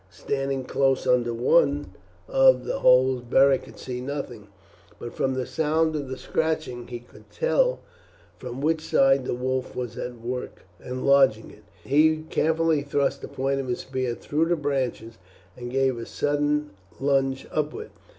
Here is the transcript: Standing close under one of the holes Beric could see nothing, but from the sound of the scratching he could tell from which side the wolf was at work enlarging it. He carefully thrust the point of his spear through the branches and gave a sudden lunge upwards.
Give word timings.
Standing 0.09 0.63
close 0.63 1.05
under 1.05 1.31
one 1.31 1.93
of 2.27 2.65
the 2.65 2.79
holes 2.79 3.21
Beric 3.21 3.65
could 3.65 3.77
see 3.77 4.01
nothing, 4.01 4.47
but 4.97 5.13
from 5.13 5.35
the 5.35 5.45
sound 5.45 5.95
of 5.95 6.09
the 6.09 6.17
scratching 6.17 6.87
he 6.87 6.97
could 6.97 7.29
tell 7.29 7.81
from 8.39 8.61
which 8.61 8.81
side 8.81 9.25
the 9.25 9.35
wolf 9.35 9.75
was 9.75 9.99
at 9.99 10.19
work 10.19 10.63
enlarging 10.83 11.51
it. 11.51 11.65
He 11.83 12.23
carefully 12.31 12.81
thrust 12.81 13.21
the 13.21 13.27
point 13.27 13.59
of 13.59 13.67
his 13.67 13.81
spear 13.81 14.15
through 14.15 14.45
the 14.47 14.55
branches 14.55 15.19
and 15.55 15.69
gave 15.69 15.99
a 15.99 16.07
sudden 16.07 16.71
lunge 16.99 17.45
upwards. 17.51 17.91